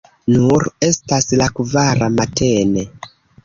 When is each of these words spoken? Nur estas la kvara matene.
Nur 0.35 0.65
estas 0.87 1.29
la 1.43 1.49
kvara 1.59 2.11
matene. 2.17 2.91